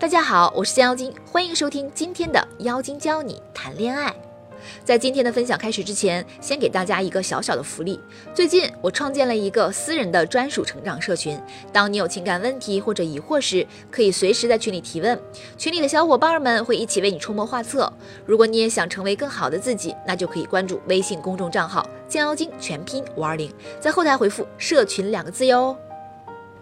[0.00, 4.10] 大家好，我是仙妖精，欢迎收听今天的妖精教你谈恋爱。
[4.82, 8.00] 在今天的分享开始之前，先给大家一个小小的福利。
[8.32, 11.38] 最近我创建了一个私人的专属成长社群，
[11.70, 15.20] 当你有情感问题或者疑惑时，可以随时在群里提问，
[15.58, 17.92] 群里的小伙伴们会一起为你出谋划策。
[18.24, 25.76] 如果你也想成为更好的自己，那就可以关注微信公众账号“降妖精”全拼五二零，在后台回复“社群”两个字哟。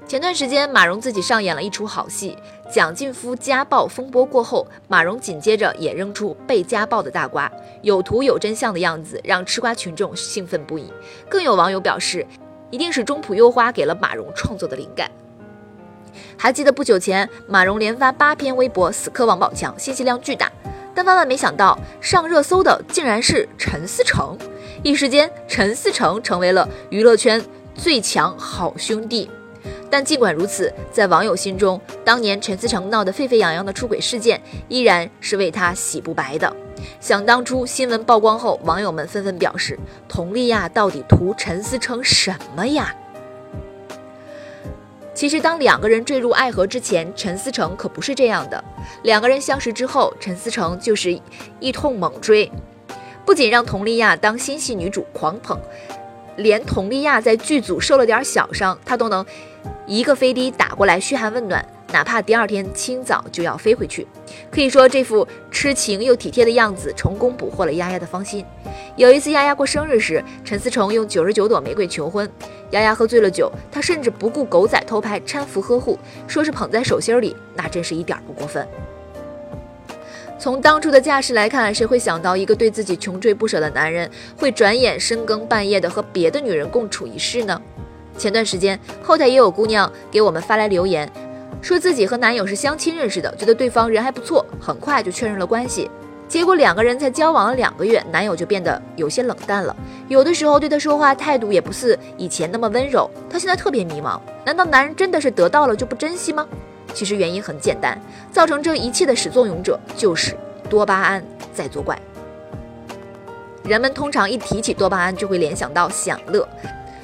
[0.08, 2.34] 前段时间，马蓉自己上演了一出好戏。
[2.72, 10.90] 蒋劲夫家暴风波过后，马蓉紧接着也扔出被家暴的大瓜，有图有真相的样子，让吃瓜群众兴奋不已。
[11.28, 12.26] 更有网友表示，
[12.70, 15.10] 一定是中普优花给了马蓉创作的灵感。
[16.38, 20.50] 还记得不久前，马蓉连发八篇微博死磕王宝强，信息量巨大，
[20.94, 24.38] 但万万没想到，上热搜的竟然是陈思诚。
[24.82, 27.44] 一时间，陈思诚成为了娱乐圈
[27.74, 29.30] 最强好兄弟。
[29.90, 36.54] 但尽管如此，在网友心中，当年陈思诚闹得沸沸扬扬的出轨事件，依然是为他洗不白的。
[37.00, 42.94] 想当初新闻曝光后，网友们纷纷表示：“佟丽娅到底图陈思诚什么呀？”
[45.14, 48.62] 其实，当两个人坠入爱河之前，陈思诚可不是这样的。
[49.02, 51.20] 两个人相识之后，陈思诚就是
[51.58, 52.48] 一通猛追，
[53.24, 55.58] 不仅让佟丽娅当新戏女主狂捧。
[56.36, 59.26] 连佟丽娅在剧组受了点小伤，他都能
[59.88, 64.06] 一个飞的打过来嘘寒问暖，哪怕第二天清早就要飞回去。
[64.50, 68.44] 可以说，这副痴情又体贴的样子，成功捕获了丫丫的芳心。
[68.96, 72.30] 有一次，丫丫过生日时，陈思诚用九十九朵玫瑰求婚，
[72.72, 78.68] 丫丫喝醉了酒，他甚至不顾狗仔偷拍，搀扶呵护，说是捧在手心里，那真是一点不过分。
[80.38, 87.58] 从当初的架势来看，谁会想到一个对自己穷追不舍的男人，会转眼深更半夜的和别的女人共处一室呢？
[88.18, 91.10] 前段时间，后台也有姑娘给我们发来留言，
[91.62, 95.88] 说自己和男友是相亲认识的，觉得对方人还不错，很快就确认了关系。
[96.26, 99.74] 结果两个人才交往了两个月，男友就变得有些冷淡了，
[100.08, 103.08] 有的时候对她说话态度也不似以前那么温柔。
[103.30, 106.46] 她现在特别迷茫，难道男人真的是得到了就不珍惜吗？
[106.92, 107.98] 其实原因很简单，
[108.30, 110.36] 造成这一切的始作俑者就是
[110.68, 111.24] 多巴胺
[111.54, 111.98] 在作怪。
[113.62, 116.46] 人们通常一提起多巴胺就会联想到享乐，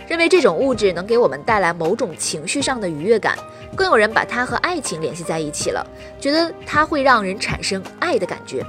[0.08, 3.38] 认为这种物质能给我们带来某种情绪上的愉悦感，
[3.74, 5.86] 更有人把它和爱情联系在一起了，
[6.20, 8.64] 觉得它会让人产生爱的感觉。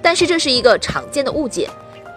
[0.00, 1.68] 但是这是一个常见的误解。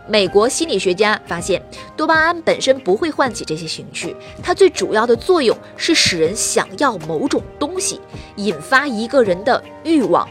[0.08, 1.62] 美国心理学家发现，
[1.96, 8.02] 多巴胺本身不会唤起这些情绪，它最主要的作用是使人想要某种东西，
[8.38, 10.28] 引发一个人的欲望。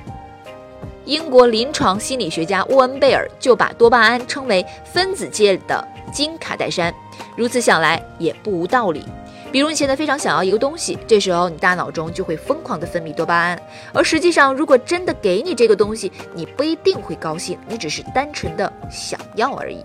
[1.08, 5.82] 英国临床心理学家沃恩贝尔就把多巴胺称为分子界的
[6.12, 6.94] 金卡戴珊，
[7.34, 9.02] 如此想来也不无道理。
[9.50, 13.58] 比如你现在非常想要一个东西，这时候你大脑中就会疯狂的分泌多巴胺，
[13.94, 19.82] 而实际上，如果真的给你这个东西，你不一定会高兴，你只是单纯的想要而已。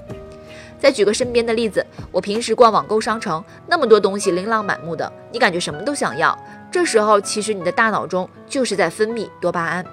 [0.77, 6.37] 再举个身边的例子，我平时逛网购商城，那么多东西琳琅满目的，你感觉什么都想要，
[6.69, 9.85] 这时候其实你的大脑中就是在分泌多巴胺。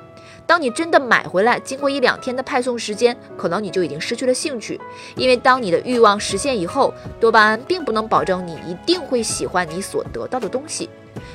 [0.46, 4.80] 当你真的买回来，经过一两天的派送时间，可能你就已经失去了兴趣，
[5.14, 10.90] 因为当你的欲望实现以后，多巴胺并不能保证你一定会喜欢你所得到的东西。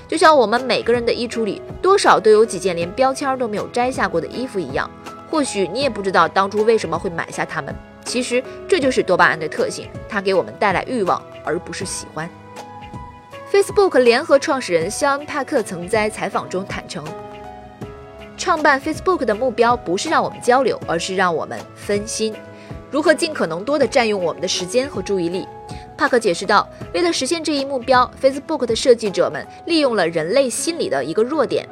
[0.08, 4.90] 就像我们每个人的衣橱里，多少都有几件连标签都没有摘下过的衣服一样。
[5.30, 7.74] 或许你也不知道当初为什么会买下它们，
[8.06, 12.30] 其实这就是多巴胺的特性，它给我们带来欲望，而不是喜欢。
[13.52, 17.04] Facebook 联合创始人肖恩·帕克曾在采访中坦诚。
[18.46, 22.32] 创办 Facebook 的目标不是让我们交流，而是让我们分心。
[22.92, 25.48] 如何尽可能多的占用我们的时间和注意力？
[25.98, 31.68] 帕克解释道：“为了实现这一目标，Facebook 的设计者们利用了人类心理的一个弱点。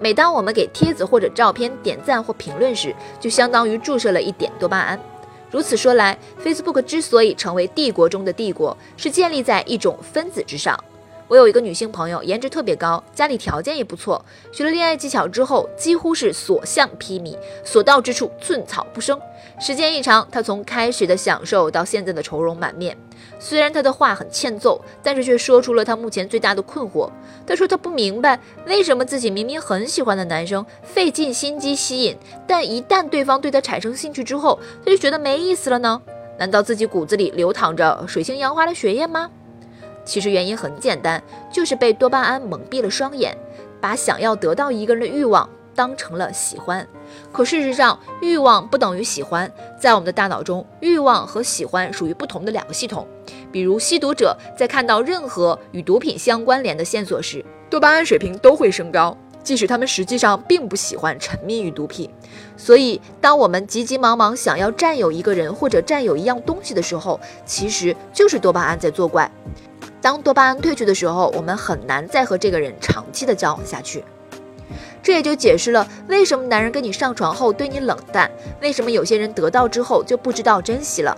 [0.00, 4.98] 每当我们给帖子或者照片点赞或评论时，就相当于注射了一点多巴胺。
[5.50, 10.82] 如此说来，Facebook 之所以成为帝国中的帝国，是建立在一种分子之上。”
[11.28, 14.24] 我有一个女性朋友，颜值特别高，家里条件也不错。
[14.50, 19.20] 学了恋爱技巧之后，几乎是所向披靡，所到之处寸草不生。
[19.60, 22.96] 时间一长，她从开始的享受到现在的愁容满面。
[23.38, 27.10] 虽然她的话很欠揍，但是却说出了她目前最大的困惑。
[27.46, 32.16] 她说她不明白，为什么自己明明很喜欢的男生，费尽心机吸引，
[32.46, 36.00] 但一旦对方对她产生兴趣之后，她就觉得没意思了呢？
[36.38, 39.28] 难道自己骨子里流淌着水性杨花的血液吗？
[40.08, 41.22] 其实原因很简单，
[41.52, 43.36] 就是被多巴胺蒙蔽了双眼，
[43.78, 46.88] 把想要得到一个人的欲望当成了喜欢。
[47.30, 53.06] 可事实上，欲望不等于喜欢，在我们的大脑中，欲望和喜欢属于不同的两个系统。
[53.52, 62.08] 比如，吸毒者在看到任何与毒品相关联的线索时，多巴胺水平都会升高；即使他们实际上并不喜欢沉迷于毒品。
[62.56, 69.30] 所以，当我们急急忙忙想要占有一个人或者占有一样东西的时候，其实就是多巴胺在作怪。
[70.00, 74.04] 当多巴胺褪去的时候，我们很难再和这个人长期的交往下去。
[75.02, 78.30] 这也就解释了为什么男人跟你上床后对你冷淡，
[78.60, 81.16] 为什么有些人得到之后就不知道珍惜了。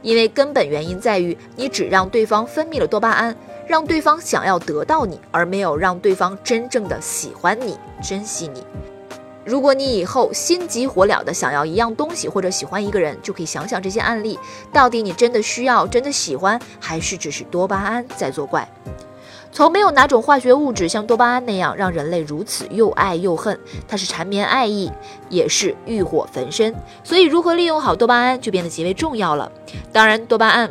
[0.00, 3.36] 因为根本原因在于你只让对方分泌了多巴胺，
[3.66, 8.64] 让对方想要得到你，而没有让对方真正的喜欢你、珍惜你。
[9.46, 14.36] 如果你以后心急火燎的想要一样东西或者喜欢一个人，就可以想想这些案例，
[14.72, 18.68] 到底你真的需要、真的喜欢，还是只是多巴胺在作怪？
[19.52, 24.90] 从没有哪种化学物质像多巴胺那样让人类如此又爱又恨，它是缠绵爱意，
[25.30, 26.74] 也是欲火焚身。
[27.04, 29.50] 所以，如何利用好多巴胺就变得极为重要了。
[29.92, 30.70] 当然，多巴胺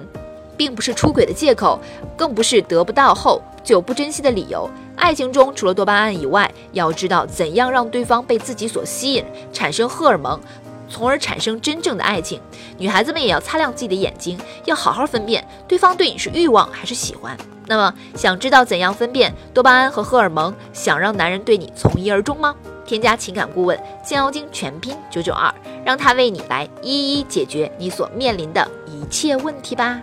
[0.57, 1.79] 并不是出轨的借口，
[2.15, 4.69] 更不是得不到后就不珍惜的理由。
[4.95, 10.39] 爱情中除了多巴胺以外，要知道怎样让对方被自己所吸引，产生荷尔蒙。
[10.87, 12.39] 从而产生真正的爱情。
[12.77, 17.35] 女孩子们也要擦亮自己的眼睛，要好好分辨对方对你是欲望还是喜欢。
[17.65, 22.55] 那么，想知道怎样分辨多巴胺和荷尔蒙，想让男人对你从一而终吗？
[22.85, 25.51] 添加情感顾问金妖精全拼九九二，
[25.83, 29.99] 让他为你来一一解决你所面临的一切问题吧。